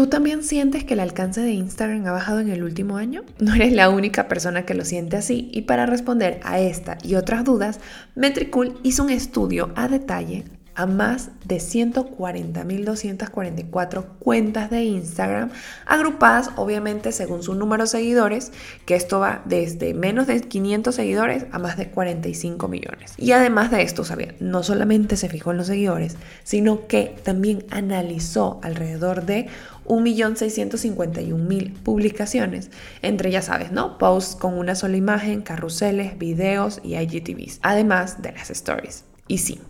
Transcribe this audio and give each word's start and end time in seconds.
¿Tú 0.00 0.06
también 0.06 0.42
sientes 0.42 0.82
que 0.82 0.94
el 0.94 1.00
alcance 1.00 1.42
de 1.42 1.50
Instagram 1.50 2.06
ha 2.06 2.12
bajado 2.12 2.40
en 2.40 2.48
el 2.48 2.64
último 2.64 2.96
año? 2.96 3.22
No 3.38 3.54
eres 3.54 3.74
la 3.74 3.90
única 3.90 4.28
persona 4.28 4.64
que 4.64 4.72
lo 4.72 4.86
siente 4.86 5.18
así 5.18 5.50
y 5.52 5.62
para 5.62 5.84
responder 5.84 6.40
a 6.42 6.58
esta 6.58 6.96
y 7.02 7.16
otras 7.16 7.44
dudas, 7.44 7.80
Metricool 8.14 8.78
hizo 8.82 9.02
un 9.02 9.10
estudio 9.10 9.72
a 9.76 9.88
detalle 9.88 10.44
a 10.74 10.86
más 10.86 11.30
de 11.44 11.56
140.244 11.56 14.04
cuentas 14.18 14.70
de 14.70 14.84
Instagram, 14.84 15.50
agrupadas 15.86 16.50
obviamente 16.56 17.12
según 17.12 17.42
su 17.42 17.54
número 17.54 17.84
de 17.84 17.88
seguidores, 17.88 18.52
que 18.86 18.94
esto 18.94 19.20
va 19.20 19.42
desde 19.44 19.92
menos 19.94 20.26
de 20.26 20.40
500 20.40 20.94
seguidores 20.94 21.44
a 21.52 21.58
más 21.58 21.76
de 21.76 21.90
45 21.90 22.68
millones. 22.68 23.12
Y 23.16 23.32
además 23.32 23.70
de 23.70 23.82
esto, 23.82 24.04
sabía, 24.04 24.34
no 24.40 24.62
solamente 24.62 25.16
se 25.16 25.28
fijó 25.28 25.50
en 25.50 25.58
los 25.58 25.66
seguidores, 25.66 26.16
sino 26.44 26.86
que 26.86 27.14
también 27.22 27.66
analizó 27.70 28.58
alrededor 28.62 29.26
de 29.26 29.48
1.651.000 29.86 31.74
publicaciones, 31.82 32.70
entre 33.02 33.30
ya 33.30 33.42
sabes, 33.42 33.70
¿no? 33.72 33.98
Posts 33.98 34.36
con 34.36 34.54
una 34.54 34.76
sola 34.76 34.96
imagen, 34.96 35.42
carruseles, 35.42 36.16
videos 36.16 36.80
y 36.84 36.96
IGTVs, 36.96 37.58
además 37.62 38.22
de 38.22 38.32
las 38.32 38.50
stories. 38.50 39.04
Y 39.26 39.38
sí, 39.38 39.60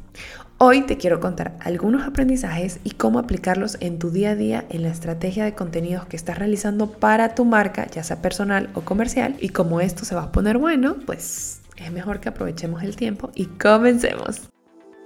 Hoy 0.62 0.82
te 0.82 0.98
quiero 0.98 1.20
contar 1.20 1.56
algunos 1.60 2.06
aprendizajes 2.06 2.80
y 2.84 2.90
cómo 2.90 3.18
aplicarlos 3.18 3.78
en 3.80 3.98
tu 3.98 4.10
día 4.10 4.32
a 4.32 4.36
día 4.36 4.66
en 4.68 4.82
la 4.82 4.90
estrategia 4.90 5.42
de 5.46 5.54
contenidos 5.54 6.04
que 6.04 6.16
estás 6.16 6.36
realizando 6.36 6.90
para 6.90 7.34
tu 7.34 7.46
marca, 7.46 7.86
ya 7.86 8.04
sea 8.04 8.20
personal 8.20 8.68
o 8.74 8.82
comercial. 8.82 9.36
Y 9.40 9.48
como 9.48 9.80
esto 9.80 10.04
se 10.04 10.14
va 10.14 10.24
a 10.24 10.32
poner 10.32 10.58
bueno, 10.58 10.96
pues 11.06 11.62
es 11.78 11.90
mejor 11.92 12.20
que 12.20 12.28
aprovechemos 12.28 12.82
el 12.82 12.94
tiempo 12.94 13.30
y 13.34 13.46
comencemos. 13.46 14.50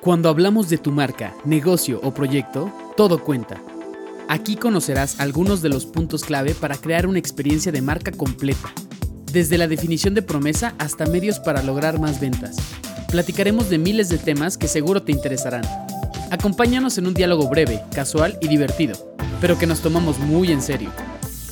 Cuando 0.00 0.28
hablamos 0.28 0.68
de 0.70 0.78
tu 0.78 0.90
marca, 0.90 1.32
negocio 1.44 2.00
o 2.02 2.12
proyecto, 2.12 2.72
todo 2.96 3.22
cuenta. 3.22 3.62
Aquí 4.28 4.56
conocerás 4.56 5.20
algunos 5.20 5.62
de 5.62 5.68
los 5.68 5.86
puntos 5.86 6.24
clave 6.24 6.56
para 6.56 6.74
crear 6.74 7.06
una 7.06 7.20
experiencia 7.20 7.70
de 7.70 7.80
marca 7.80 8.10
completa, 8.10 8.72
desde 9.32 9.56
la 9.56 9.68
definición 9.68 10.14
de 10.14 10.22
promesa 10.22 10.74
hasta 10.80 11.06
medios 11.06 11.38
para 11.38 11.62
lograr 11.62 12.00
más 12.00 12.18
ventas 12.18 12.56
platicaremos 13.14 13.70
de 13.70 13.78
miles 13.78 14.08
de 14.08 14.18
temas 14.18 14.58
que 14.58 14.66
seguro 14.66 15.04
te 15.04 15.12
interesarán. 15.12 15.62
Acompáñanos 16.32 16.98
en 16.98 17.06
un 17.06 17.14
diálogo 17.14 17.48
breve, 17.48 17.80
casual 17.94 18.36
y 18.40 18.48
divertido, 18.48 19.14
pero 19.40 19.56
que 19.56 19.68
nos 19.68 19.82
tomamos 19.82 20.18
muy 20.18 20.50
en 20.50 20.60
serio. 20.60 20.90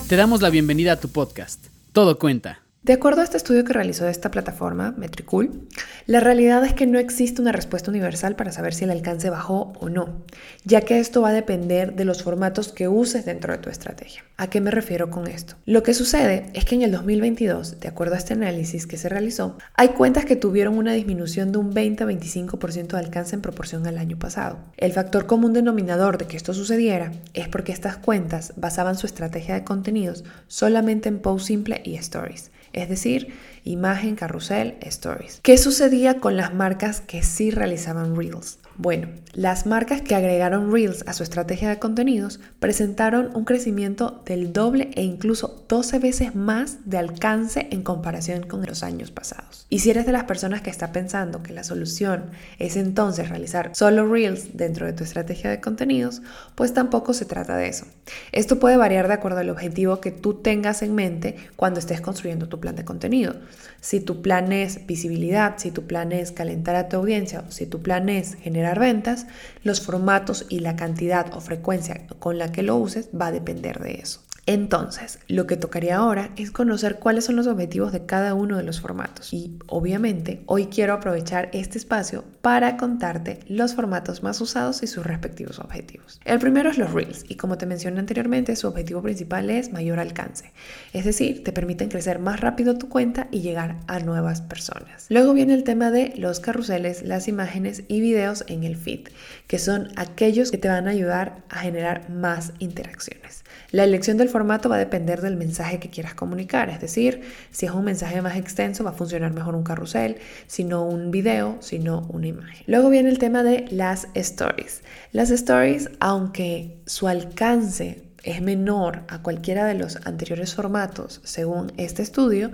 Te 0.08 0.16
damos 0.16 0.42
la 0.42 0.50
bienvenida 0.50 0.94
a 0.94 0.96
tu 0.98 1.08
podcast. 1.10 1.66
Todo 1.92 2.18
cuenta. 2.18 2.61
De 2.84 2.94
acuerdo 2.94 3.20
a 3.20 3.25
este 3.25 3.36
estudio 3.36 3.64
que 3.64 3.72
realizó 3.72 4.08
esta 4.08 4.33
plataforma, 4.33 4.92
Metricool, 4.98 5.69
la 6.06 6.19
realidad 6.19 6.64
es 6.64 6.75
que 6.75 6.89
no 6.89 6.98
existe 6.98 7.41
una 7.41 7.52
respuesta 7.52 7.92
universal 7.92 8.34
para 8.34 8.50
saber 8.50 8.74
si 8.74 8.83
el 8.83 8.91
alcance 8.91 9.30
bajó 9.30 9.72
o 9.78 9.89
no, 9.89 10.24
ya 10.64 10.80
que 10.80 10.98
esto 10.98 11.22
va 11.22 11.28
a 11.28 11.33
depender 11.33 11.94
de 11.94 12.05
los 12.05 12.24
formatos 12.24 12.72
que 12.72 12.89
uses 12.89 13.24
dentro 13.24 13.52
de 13.52 13.61
tu 13.61 13.70
estrategia. 13.70 14.24
¿A 14.36 14.50
qué 14.50 14.61
me 14.61 14.72
refiero 14.72 15.11
con 15.11 15.28
esto? 15.28 15.55
Lo 15.64 15.84
que 15.84 15.94
sucede 15.94 16.50
es 16.55 16.64
que 16.64 16.74
en 16.74 16.83
el 16.83 16.91
2022, 16.91 17.78
de 17.78 17.86
acuerdo 17.86 18.16
a 18.16 18.19
este 18.19 18.33
análisis 18.33 18.89
que 18.89 18.96
se 18.96 19.08
realizó, 19.08 19.56
hay 19.74 19.91
cuentas 19.91 20.24
que 20.24 20.34
tuvieron 20.34 20.77
una 20.77 20.92
disminución 20.92 21.52
de 21.52 21.58
un 21.58 21.72
20-25% 21.72 22.89
de 22.89 22.98
alcance 22.98 23.36
en 23.36 23.42
proporción 23.42 23.86
al 23.86 23.96
año 23.96 24.19
pasado. 24.19 24.58
El 24.77 24.92
factor 24.92 25.27
común 25.27 25.52
denominador 25.52 26.19
de 26.19 26.27
que 26.27 26.36
esto 26.36 26.52
sucediera 26.52 27.12
es 27.33 27.46
porque 27.46 27.70
estas 27.70 27.98
cuentas 27.98 28.55
basaban 28.56 28.98
su 28.98 29.06
estrategia 29.06 29.55
de 29.55 29.62
contenidos 29.62 30.24
solamente 30.48 31.08
en 31.08 31.20
post 31.20 31.46
simple 31.46 31.80
y 31.84 31.94
stories 31.94 32.50
es 32.72 32.88
decir, 32.88 33.34
imagen, 33.64 34.16
carrusel, 34.16 34.76
stories. 34.80 35.40
¿Qué 35.42 35.58
sucedía 35.58 36.18
con 36.18 36.36
las 36.36 36.54
marcas 36.54 37.00
que 37.00 37.22
sí 37.22 37.50
realizaban 37.50 38.16
reels? 38.16 38.58
Bueno, 38.78 39.08
las 39.34 39.66
marcas 39.66 40.00
que 40.00 40.14
agregaron 40.14 40.72
Reels 40.72 41.04
a 41.06 41.12
su 41.12 41.22
estrategia 41.22 41.68
de 41.68 41.78
contenidos 41.78 42.40
presentaron 42.58 43.30
un 43.34 43.44
crecimiento 43.44 44.22
del 44.24 44.52
doble 44.52 44.90
e 44.94 45.02
incluso 45.02 45.64
12 45.68 45.98
veces 45.98 46.34
más 46.34 46.78
de 46.84 46.98
alcance 46.98 47.68
en 47.70 47.82
comparación 47.82 48.42
con 48.44 48.62
los 48.64 48.82
años 48.82 49.10
pasados. 49.10 49.66
Y 49.68 49.80
si 49.80 49.90
eres 49.90 50.06
de 50.06 50.12
las 50.12 50.24
personas 50.24 50.62
que 50.62 50.70
está 50.70 50.92
pensando 50.92 51.42
que 51.42 51.52
la 51.52 51.64
solución 51.64 52.30
es 52.58 52.77
entonces 52.77 53.28
realizar 53.28 53.70
solo 53.74 54.06
Reels 54.06 54.56
dentro 54.56 54.86
de 54.86 54.92
tu 54.92 55.05
estrategia 55.05 55.50
de 55.50 55.61
contenidos, 55.61 56.22
pues 56.55 56.72
tampoco 56.72 57.12
se 57.14 57.24
trata 57.24 57.56
de 57.56 57.68
eso. 57.68 57.86
Esto 58.32 58.58
puede 58.58 58.77
variar 58.77 59.06
de 59.06 59.14
acuerdo 59.14 59.38
al 59.40 59.50
objetivo 59.50 60.00
que 60.00 60.11
tú 60.12 60.34
tengas 60.34 60.82
en 60.82 60.94
mente 60.94 61.36
cuando 61.56 61.78
estés 61.78 62.00
construyendo 62.00 62.48
tu 62.48 62.61
plan 62.61 62.77
de 62.77 62.84
contenido. 62.84 63.34
Si 63.80 64.00
tu 64.00 64.22
plan 64.22 64.52
es 64.52 64.86
visibilidad, 64.86 65.55
si 65.56 65.70
tu 65.70 65.86
plan 65.86 66.12
es 66.12 66.32
calentar 66.32 66.77
a 66.77 66.88
tu 66.88 66.96
audiencia, 66.96 67.44
o 67.48 67.50
si 67.50 67.66
tu 67.66 67.82
plan 67.82 68.08
es 68.08 68.34
generar 68.36 68.61
ventas, 68.78 69.27
los 69.62 69.80
formatos 69.80 70.46
y 70.48 70.61
la 70.61 70.77
cantidad 70.77 71.34
o 71.34 71.40
frecuencia 71.40 72.06
con 72.18 72.39
la 72.39 72.52
que 72.52 72.62
lo 72.62 72.77
uses 72.77 73.08
va 73.18 73.27
a 73.27 73.33
depender 73.33 73.80
de 73.80 74.00
eso. 74.00 74.20
Entonces, 74.45 75.20
lo 75.29 75.47
que 75.47 75.57
tocaría 75.57 75.98
ahora 75.98 76.30
es 76.36 76.51
conocer 76.51 76.98
cuáles 76.98 77.27
son 77.27 77.36
los 77.36 77.47
objetivos 77.47 77.92
de 77.92 78.07
cada 78.07 78.35
uno 78.35 78.57
de 78.57 78.64
los 78.64 78.80
formatos. 78.80 79.33
Y 79.33 79.57
obviamente, 79.69 80.42
hoy 80.47 80.67
quiero 80.67 80.95
aprovechar 80.95 81.48
este 81.53 81.79
espacio 81.79 82.25
para 82.41 82.77
contarte 82.77 83.39
los 83.47 83.75
formatos 83.75 84.25
más 84.25 84.41
usados 84.41 84.83
y 84.83 84.89
sus 84.89 85.07
respectivos 85.07 85.61
objetivos. 85.61 86.20
El 86.25 86.41
primero 86.41 86.70
es 86.70 86.77
los 86.77 86.92
Reels 86.92 87.25
y 87.29 87.36
como 87.36 87.57
te 87.57 87.67
mencioné 87.67 88.01
anteriormente, 88.01 88.57
su 88.57 88.67
objetivo 88.67 89.01
principal 89.01 89.48
es 89.48 89.73
mayor 89.73 90.01
alcance. 90.01 90.53
Es 90.92 91.05
decir, 91.05 91.45
te 91.45 91.53
permiten 91.53 91.89
crecer 91.89 92.19
más 92.19 92.41
rápido 92.41 92.77
tu 92.77 92.89
cuenta 92.89 93.29
y 93.30 93.42
llegar 93.42 93.77
a 93.86 94.01
nuevas 94.01 94.41
personas. 94.41 95.07
Luego 95.09 95.35
viene 95.35 95.55
el 95.55 95.63
tema 95.63 95.92
de 95.92 96.14
los 96.17 96.41
carruseles, 96.41 97.05
las 97.05 97.29
imágenes 97.29 97.85
y 97.86 98.01
videos 98.01 98.45
en 98.48 98.64
el 98.64 98.77
feed, 98.77 99.09
que 99.47 99.61
son 99.61 99.91
aquellos 99.95 100.51
que 100.51 100.59
te 100.59 100.67
van 100.67 100.89
a 100.89 100.91
ayudar 100.91 101.45
a 101.48 101.61
generar 101.61 102.11
más 102.11 102.55
interacciones. 102.59 103.45
La 103.70 103.85
elección 103.85 104.17
del 104.17 104.31
formato 104.32 104.68
va 104.68 104.74
a 104.74 104.78
depender 104.78 105.20
del 105.20 105.36
mensaje 105.36 105.78
que 105.78 105.90
quieras 105.90 106.14
comunicar, 106.14 106.68
es 106.70 106.80
decir, 106.80 107.22
si 107.50 107.66
es 107.66 107.72
un 107.72 107.84
mensaje 107.84 108.20
más 108.22 108.36
extenso 108.36 108.82
va 108.82 108.90
a 108.90 108.94
funcionar 108.94 109.32
mejor 109.32 109.54
un 109.54 109.62
carrusel, 109.62 110.16
si 110.46 110.64
no 110.64 110.84
un 110.84 111.10
video, 111.10 111.58
sino 111.60 112.00
una 112.08 112.26
imagen. 112.26 112.64
Luego 112.66 112.90
viene 112.90 113.10
el 113.10 113.18
tema 113.18 113.44
de 113.44 113.66
las 113.70 114.08
stories. 114.14 114.82
Las 115.12 115.30
stories, 115.30 115.90
aunque 116.00 116.78
su 116.86 117.06
alcance 117.06 118.11
es 118.22 118.40
menor 118.40 119.02
a 119.08 119.22
cualquiera 119.22 119.66
de 119.66 119.74
los 119.74 119.96
anteriores 120.05 120.55
formatos, 120.55 121.20
según 121.24 121.72
este 121.77 122.02
estudio, 122.02 122.50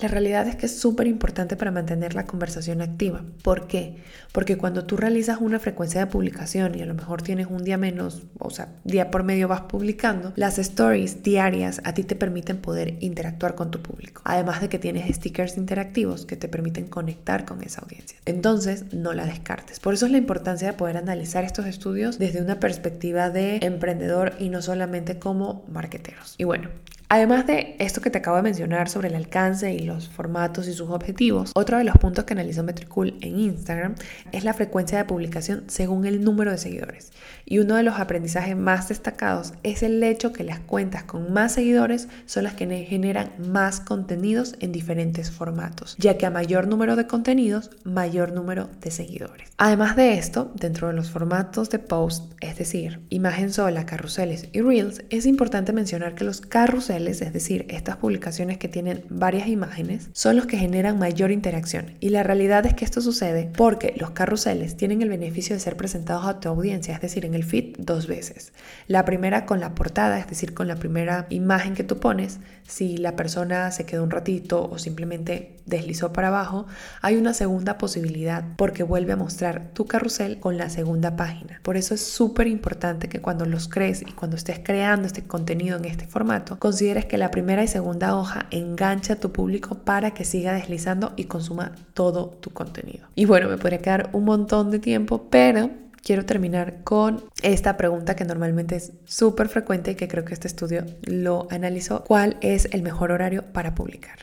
la 0.00 0.08
realidad 0.08 0.48
es 0.48 0.56
que 0.56 0.66
es 0.66 0.78
súper 0.78 1.06
importante 1.06 1.56
para 1.56 1.70
mantener 1.70 2.14
la 2.14 2.24
conversación 2.24 2.80
activa. 2.80 3.22
¿Por 3.42 3.66
qué? 3.66 3.98
Porque 4.32 4.56
cuando 4.56 4.84
tú 4.84 4.96
realizas 4.96 5.38
una 5.40 5.58
frecuencia 5.58 6.00
de 6.00 6.06
publicación 6.06 6.78
y 6.78 6.82
a 6.82 6.86
lo 6.86 6.94
mejor 6.94 7.22
tienes 7.22 7.48
un 7.50 7.64
día 7.64 7.76
menos, 7.76 8.22
o 8.38 8.50
sea, 8.50 8.68
día 8.84 9.10
por 9.10 9.24
medio 9.24 9.48
vas 9.48 9.62
publicando, 9.62 10.32
las 10.36 10.58
stories 10.58 11.22
diarias 11.22 11.82
a 11.84 11.92
ti 11.92 12.04
te 12.04 12.16
permiten 12.16 12.58
poder 12.58 12.96
interactuar 13.00 13.54
con 13.54 13.70
tu 13.70 13.80
público. 13.82 14.22
Además 14.24 14.60
de 14.60 14.68
que 14.68 14.78
tienes 14.78 15.14
stickers 15.14 15.56
interactivos 15.56 16.24
que 16.24 16.36
te 16.36 16.48
permiten 16.48 16.86
conectar 16.86 17.44
con 17.44 17.62
esa 17.62 17.82
audiencia. 17.82 18.18
Entonces, 18.24 18.92
no 18.92 19.12
la 19.12 19.26
descartes. 19.26 19.80
Por 19.80 19.94
eso 19.94 20.06
es 20.06 20.12
la 20.12 20.18
importancia 20.18 20.68
de 20.68 20.74
poder 20.74 20.96
analizar 20.96 21.44
estos 21.44 21.66
estudios 21.66 22.18
desde 22.18 22.40
una 22.40 22.60
perspectiva 22.60 23.30
de 23.30 23.58
emprendedor 23.62 24.34
y 24.38 24.48
no 24.48 24.62
solamente 24.62 25.09
como 25.18 25.64
marqueteros. 25.68 26.34
Y 26.38 26.44
bueno, 26.44 26.68
Además 27.12 27.44
de 27.44 27.74
esto 27.80 28.00
que 28.00 28.08
te 28.08 28.18
acabo 28.18 28.36
de 28.36 28.44
mencionar 28.44 28.88
sobre 28.88 29.08
el 29.08 29.16
alcance 29.16 29.74
y 29.74 29.80
los 29.80 30.08
formatos 30.08 30.68
y 30.68 30.72
sus 30.72 30.90
objetivos, 30.90 31.50
otro 31.56 31.76
de 31.76 31.82
los 31.82 31.96
puntos 31.96 32.24
que 32.24 32.34
analizó 32.34 32.62
Metricool 32.62 33.16
en 33.20 33.36
Instagram 33.36 33.96
es 34.30 34.44
la 34.44 34.54
frecuencia 34.54 34.96
de 34.96 35.06
publicación 35.06 35.64
según 35.66 36.06
el 36.06 36.22
número 36.22 36.52
de 36.52 36.58
seguidores. 36.58 37.10
Y 37.44 37.58
uno 37.58 37.74
de 37.74 37.82
los 37.82 37.98
aprendizajes 37.98 38.56
más 38.56 38.90
destacados 38.90 39.54
es 39.64 39.82
el 39.82 40.00
hecho 40.04 40.32
que 40.32 40.44
las 40.44 40.60
cuentas 40.60 41.02
con 41.02 41.32
más 41.32 41.50
seguidores 41.50 42.06
son 42.26 42.44
las 42.44 42.54
que 42.54 42.68
generan 42.84 43.32
más 43.38 43.80
contenidos 43.80 44.54
en 44.60 44.70
diferentes 44.70 45.32
formatos, 45.32 45.96
ya 45.98 46.16
que 46.16 46.26
a 46.26 46.30
mayor 46.30 46.68
número 46.68 46.94
de 46.94 47.08
contenidos, 47.08 47.72
mayor 47.82 48.30
número 48.30 48.70
de 48.80 48.92
seguidores. 48.92 49.50
Además 49.56 49.96
de 49.96 50.14
esto, 50.14 50.52
dentro 50.54 50.86
de 50.86 50.94
los 50.94 51.10
formatos 51.10 51.70
de 51.70 51.80
post, 51.80 52.32
es 52.40 52.56
decir, 52.56 53.00
imagen 53.10 53.52
sola, 53.52 53.84
carruseles 53.84 54.48
y 54.52 54.60
reels, 54.60 54.99
es 55.10 55.26
importante 55.26 55.72
mencionar 55.72 56.14
que 56.14 56.24
los 56.24 56.40
carruseles 56.40 57.10
es 57.20 57.32
decir, 57.32 57.66
estas 57.68 57.96
publicaciones 57.96 58.58
que 58.58 58.68
tienen 58.68 59.04
varias 59.08 59.48
imágenes, 59.48 60.08
son 60.12 60.36
los 60.36 60.46
que 60.46 60.56
generan 60.56 60.98
mayor 60.98 61.30
interacción. 61.30 61.94
Y 62.00 62.10
la 62.10 62.22
realidad 62.22 62.66
es 62.66 62.74
que 62.74 62.84
esto 62.84 63.00
sucede 63.00 63.50
porque 63.56 63.94
los 63.96 64.10
carruseles 64.10 64.76
tienen 64.76 65.02
el 65.02 65.08
beneficio 65.08 65.54
de 65.54 65.60
ser 65.60 65.76
presentados 65.76 66.26
a 66.26 66.40
tu 66.40 66.48
audiencia, 66.48 66.94
es 66.94 67.00
decir, 67.00 67.24
en 67.24 67.34
el 67.34 67.44
feed 67.44 67.76
dos 67.78 68.06
veces. 68.06 68.52
La 68.86 69.04
primera 69.04 69.46
con 69.46 69.60
la 69.60 69.74
portada, 69.74 70.18
es 70.18 70.28
decir, 70.28 70.54
con 70.54 70.68
la 70.68 70.76
primera 70.76 71.26
imagen 71.30 71.74
que 71.74 71.84
tú 71.84 71.98
pones, 71.98 72.40
si 72.66 72.96
la 72.96 73.16
persona 73.16 73.70
se 73.70 73.84
quedó 73.84 74.04
un 74.04 74.10
ratito 74.10 74.68
o 74.70 74.78
simplemente 74.78 75.56
deslizó 75.66 76.12
para 76.12 76.28
abajo, 76.28 76.66
hay 77.02 77.16
una 77.16 77.34
segunda 77.34 77.78
posibilidad 77.78 78.44
porque 78.56 78.82
vuelve 78.82 79.12
a 79.12 79.16
mostrar 79.16 79.70
tu 79.74 79.86
carrusel 79.86 80.40
con 80.40 80.56
la 80.56 80.70
segunda 80.70 81.16
página. 81.16 81.60
Por 81.62 81.76
eso 81.76 81.94
es 81.94 82.00
súper 82.00 82.46
importante 82.46 83.08
que 83.08 83.20
cuando 83.20 83.44
los 83.44 83.68
crees 83.68 84.02
y 84.02 84.12
cuando 84.12 84.36
estés 84.36 84.60
creando 84.62 84.89
este 85.06 85.22
contenido 85.22 85.76
en 85.76 85.84
este 85.84 86.06
formato, 86.06 86.58
consideres 86.58 87.06
que 87.06 87.18
la 87.18 87.30
primera 87.30 87.62
y 87.62 87.68
segunda 87.68 88.16
hoja 88.16 88.46
engancha 88.50 89.14
a 89.14 89.16
tu 89.16 89.32
público 89.32 89.76
para 89.76 90.12
que 90.12 90.24
siga 90.24 90.52
deslizando 90.52 91.12
y 91.16 91.24
consuma 91.24 91.72
todo 91.94 92.28
tu 92.40 92.50
contenido. 92.50 93.06
Y 93.14 93.24
bueno, 93.24 93.48
me 93.48 93.56
podría 93.56 93.78
quedar 93.78 94.10
un 94.12 94.24
montón 94.24 94.70
de 94.70 94.78
tiempo, 94.78 95.28
pero 95.30 95.70
quiero 96.02 96.24
terminar 96.24 96.82
con 96.84 97.22
esta 97.42 97.76
pregunta 97.76 98.16
que 98.16 98.24
normalmente 98.24 98.76
es 98.76 98.92
súper 99.04 99.48
frecuente 99.48 99.92
y 99.92 99.94
que 99.94 100.08
creo 100.08 100.24
que 100.24 100.34
este 100.34 100.48
estudio 100.48 100.84
lo 101.02 101.46
analizó. 101.50 102.04
¿Cuál 102.04 102.36
es 102.40 102.68
el 102.72 102.82
mejor 102.82 103.12
horario 103.12 103.44
para 103.52 103.74
publicar? 103.74 104.18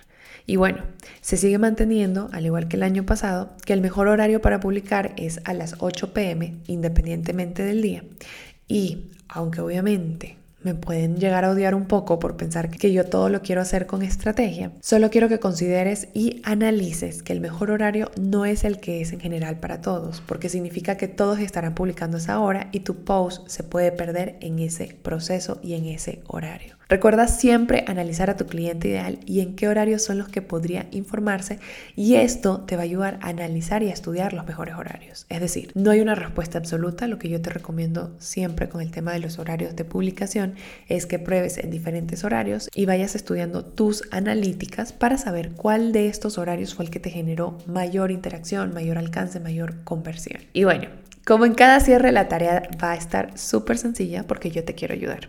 Y 0.50 0.56
bueno, 0.56 0.84
se 1.20 1.36
sigue 1.36 1.58
manteniendo, 1.58 2.30
al 2.32 2.46
igual 2.46 2.70
que 2.70 2.78
el 2.78 2.84
año 2.84 3.06
pasado, 3.06 3.52
que 3.66 3.74
el 3.74 3.82
mejor 3.82 4.08
horario 4.08 4.42
para 4.42 4.62
publicar 4.62 5.14
es 5.18 5.42
a 5.44 5.54
las 5.54 5.76
8 5.80 6.14
pm, 6.14 6.56
independientemente 6.68 7.64
del 7.64 7.82
día. 7.82 8.04
Y 8.66 9.12
aunque 9.28 9.60
obviamente 9.60 10.38
me 10.64 10.76
pueden 10.76 11.18
llegar 11.18 11.46
a 11.46 11.52
odiar 11.52 11.76
un 11.76 11.86
poco 11.86 12.20
por 12.20 12.36
pensar 12.36 12.70
que 12.70 12.92
yo 12.92 13.06
todo 13.06 13.30
lo 13.30 13.42
quiero 13.42 13.62
hacer 13.62 13.86
con 13.86 14.02
estrategia. 14.02 14.72
Solo 14.82 15.10
quiero 15.10 15.30
que 15.30 15.40
consideres 15.40 16.10
y 16.14 16.42
analices 16.44 17.24
que 17.24 17.34
el 17.34 17.42
mejor 17.42 17.72
horario 17.72 18.12
no 18.20 18.46
es 18.46 18.64
el 18.64 18.80
que 18.80 19.02
es 19.02 19.14
en 19.14 19.20
general 19.20 19.60
para 19.60 19.82
todos, 19.82 20.22
porque 20.26 20.50
significa 20.50 20.98
que 20.98 21.08
todos 21.08 21.40
estarán 21.40 21.76
publicando 21.76 22.18
esa 22.18 22.40
hora 22.40 22.70
y 22.72 22.82
tu 22.82 22.96
post 23.04 23.48
se 23.48 23.64
puede 23.64 23.92
perder 23.92 24.38
en 24.42 24.60
ese 24.60 24.98
proceso 25.02 25.60
y 25.62 25.74
en 25.74 25.86
ese 25.86 26.22
horario. 26.28 26.78
Recuerda 26.90 27.28
siempre 27.28 27.84
analizar 27.88 28.30
a 28.30 28.38
tu 28.38 28.46
cliente 28.46 28.88
ideal 28.88 29.20
y 29.26 29.42
en 29.42 29.58
qué 29.58 29.68
horarios 29.68 30.04
son 30.04 30.18
los 30.18 30.30
que 30.30 30.42
podría 30.42 30.88
informarse 30.92 31.60
y 31.98 32.16
esto 32.16 32.62
te 32.62 32.78
va 32.78 32.84
a 32.84 32.86
ayudar 32.86 33.20
a 33.22 33.28
analizar 33.28 33.84
y 33.84 33.90
a 33.90 33.94
estudiar 33.94 34.32
los 34.32 34.46
mejores 34.46 34.76
horarios. 34.76 35.26
Es 35.28 35.42
decir, 35.42 35.72
no 35.76 35.92
hay 35.92 36.00
una 36.00 36.16
respuesta 36.16 36.58
absoluta, 36.58 37.08
lo 37.08 37.20
que 37.20 37.28
yo 37.28 37.42
te 37.42 37.50
recomiendo 37.50 38.16
siempre 38.20 38.70
con 38.70 38.80
el 38.80 38.92
tema 38.92 39.12
de 39.12 39.20
los 39.20 39.38
horarios 39.38 39.76
de 39.76 39.84
publicación 39.84 40.47
es 40.88 41.06
que 41.06 41.20
pruebes 41.20 41.58
en 41.58 41.72
diferentes 41.72 42.24
horarios 42.24 42.70
y 42.74 42.86
vayas 42.86 43.16
estudiando 43.16 43.66
tus 43.66 44.04
analíticas 44.12 44.94
para 44.94 45.18
saber 45.18 45.52
cuál 45.52 45.92
de 45.92 46.08
estos 46.08 46.38
horarios 46.38 46.74
fue 46.74 46.86
el 46.86 46.92
que 46.92 47.00
te 47.00 47.10
generó 47.10 47.58
mayor 47.66 48.12
interacción, 48.12 48.74
mayor 48.74 48.98
alcance, 48.98 49.40
mayor 49.40 49.84
conversión. 49.84 50.42
Y 50.54 50.64
bueno, 50.64 50.90
como 51.28 51.46
en 51.46 51.56
cada 51.56 51.82
cierre, 51.82 52.14
la 52.14 52.30
tarea 52.30 52.64
va 52.82 52.94
a 52.94 52.96
estar 52.96 53.38
súper 53.38 53.78
sencilla 53.78 54.24
porque 54.26 54.50
yo 54.50 54.64
te 54.64 54.76
quiero 54.76 54.94
ayudar. 54.94 55.28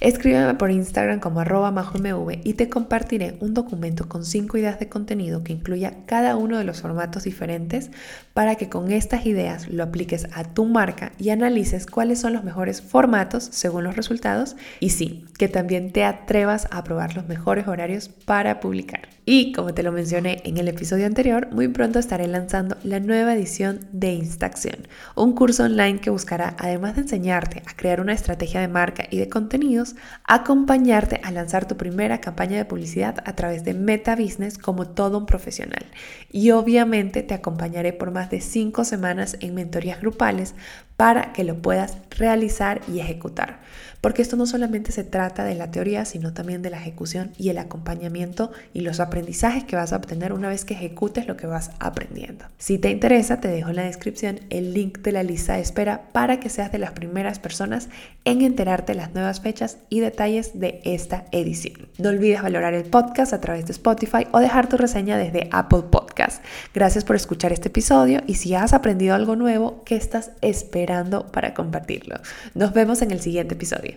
Escríbeme 0.00 0.54
por 0.54 0.72
Instagram 0.72 1.20
como 1.20 1.38
arroba 1.38 1.70
majomv 1.70 2.40
y 2.42 2.54
te 2.54 2.68
compartiré 2.68 3.36
un 3.38 3.54
documento 3.54 4.08
con 4.08 4.24
cinco 4.24 4.58
ideas 4.58 4.80
de 4.80 4.88
contenido 4.88 5.44
que 5.44 5.52
incluya 5.52 5.98
cada 6.06 6.34
uno 6.34 6.58
de 6.58 6.64
los 6.64 6.82
formatos 6.82 7.22
diferentes 7.22 7.92
para 8.34 8.56
que 8.56 8.68
con 8.68 8.90
estas 8.90 9.24
ideas 9.24 9.68
lo 9.68 9.84
apliques 9.84 10.26
a 10.32 10.42
tu 10.42 10.64
marca 10.64 11.12
y 11.16 11.30
analices 11.30 11.86
cuáles 11.86 12.18
son 12.18 12.32
los 12.32 12.42
mejores 12.42 12.82
formatos 12.82 13.44
según 13.44 13.84
los 13.84 13.94
resultados 13.94 14.56
y 14.80 14.90
sí, 14.90 15.26
que 15.38 15.46
también 15.46 15.92
te 15.92 16.02
atrevas 16.02 16.66
a 16.72 16.82
probar 16.82 17.14
los 17.14 17.28
mejores 17.28 17.68
horarios 17.68 18.08
para 18.08 18.58
publicar. 18.58 19.08
Y 19.28 19.52
como 19.52 19.74
te 19.74 19.82
lo 19.82 19.90
mencioné 19.90 20.40
en 20.44 20.56
el 20.56 20.68
episodio 20.68 21.04
anterior, 21.04 21.48
muy 21.50 21.66
pronto 21.66 21.98
estaré 21.98 22.28
lanzando 22.28 22.76
la 22.84 23.00
nueva 23.00 23.34
edición 23.34 23.80
de 23.90 24.12
Instacción, 24.12 24.86
un 25.16 25.35
curso 25.36 25.62
online 25.62 26.00
que 26.00 26.10
buscará, 26.10 26.56
además 26.58 26.96
de 26.96 27.02
enseñarte 27.02 27.62
a 27.64 27.76
crear 27.76 28.00
una 28.00 28.12
estrategia 28.12 28.60
de 28.60 28.66
marca 28.66 29.04
y 29.08 29.18
de 29.18 29.28
contenidos, 29.28 29.94
acompañarte 30.24 31.20
a 31.22 31.30
lanzar 31.30 31.68
tu 31.68 31.76
primera 31.76 32.20
campaña 32.20 32.56
de 32.56 32.64
publicidad 32.64 33.22
a 33.24 33.36
través 33.36 33.62
de 33.62 33.74
Meta 33.74 34.16
Business 34.16 34.58
como 34.58 34.88
todo 34.88 35.18
un 35.18 35.26
profesional. 35.26 35.86
Y 36.32 36.50
obviamente 36.50 37.22
te 37.22 37.34
acompañaré 37.34 37.92
por 37.92 38.10
más 38.10 38.30
de 38.30 38.40
cinco 38.40 38.84
semanas 38.84 39.36
en 39.38 39.54
mentorías 39.54 40.00
grupales 40.00 40.56
para 40.96 41.32
que 41.32 41.44
lo 41.44 41.60
puedas 41.60 41.98
realizar 42.10 42.80
y 42.92 43.00
ejecutar. 43.00 43.60
Porque 44.00 44.22
esto 44.22 44.36
no 44.36 44.46
solamente 44.46 44.92
se 44.92 45.04
trata 45.04 45.44
de 45.44 45.54
la 45.54 45.70
teoría, 45.70 46.04
sino 46.04 46.32
también 46.32 46.62
de 46.62 46.70
la 46.70 46.78
ejecución 46.78 47.32
y 47.36 47.50
el 47.50 47.58
acompañamiento 47.58 48.50
y 48.72 48.80
los 48.80 49.00
aprendizajes 49.00 49.64
que 49.64 49.76
vas 49.76 49.92
a 49.92 49.96
obtener 49.96 50.32
una 50.32 50.48
vez 50.48 50.64
que 50.64 50.74
ejecutes 50.74 51.26
lo 51.26 51.36
que 51.36 51.46
vas 51.46 51.70
aprendiendo. 51.80 52.46
Si 52.56 52.78
te 52.78 52.90
interesa, 52.90 53.40
te 53.40 53.48
dejo 53.48 53.70
en 53.70 53.76
la 53.76 53.84
descripción 53.84 54.40
el 54.48 54.72
link 54.72 54.98
de 54.98 55.12
la 55.12 55.22
lista 55.26 55.54
de 55.54 55.60
espera 55.60 56.08
para 56.12 56.40
que 56.40 56.48
seas 56.48 56.72
de 56.72 56.78
las 56.78 56.92
primeras 56.92 57.38
personas 57.38 57.88
en 58.24 58.40
enterarte 58.40 58.94
las 58.94 59.12
nuevas 59.12 59.40
fechas 59.40 59.78
y 59.90 60.00
detalles 60.00 60.58
de 60.58 60.80
esta 60.84 61.26
edición. 61.32 61.88
No 61.98 62.08
olvides 62.08 62.42
valorar 62.42 62.72
el 62.72 62.84
podcast 62.84 63.32
a 63.32 63.40
través 63.40 63.66
de 63.66 63.72
Spotify 63.72 64.26
o 64.32 64.38
dejar 64.38 64.68
tu 64.68 64.76
reseña 64.76 65.18
desde 65.18 65.48
Apple 65.52 65.82
Podcast. 65.90 66.42
Gracias 66.72 67.04
por 67.04 67.16
escuchar 67.16 67.52
este 67.52 67.68
episodio 67.68 68.22
y 68.26 68.34
si 68.34 68.54
has 68.54 68.72
aprendido 68.72 69.14
algo 69.14 69.36
nuevo, 69.36 69.82
¿qué 69.84 69.96
estás 69.96 70.30
esperando 70.40 71.30
para 71.32 71.52
compartirlo? 71.52 72.16
Nos 72.54 72.72
vemos 72.72 73.02
en 73.02 73.10
el 73.10 73.20
siguiente 73.20 73.54
episodio. 73.54 73.96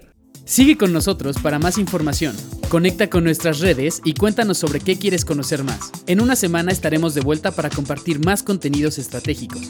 Sigue 0.49 0.77
con 0.77 0.91
nosotros 0.91 1.37
para 1.37 1.59
más 1.59 1.77
información. 1.77 2.35
Conecta 2.69 3.07
con 3.07 3.23
nuestras 3.23 3.59
redes 3.59 4.01
y 4.03 4.15
cuéntanos 4.15 4.57
sobre 4.57 4.79
qué 4.79 4.97
quieres 4.97 5.23
conocer 5.23 5.63
más. 5.63 5.91
En 6.07 6.19
una 6.21 6.35
semana 6.35 6.71
estaremos 6.71 7.13
de 7.13 7.21
vuelta 7.21 7.51
para 7.51 7.69
compartir 7.69 8.25
más 8.25 8.41
contenidos 8.41 8.97
estratégicos. 8.97 9.69